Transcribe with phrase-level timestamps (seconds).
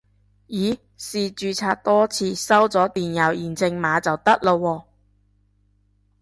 [0.47, 4.83] 咦試註冊多次收咗電郵驗證碼就得喇喎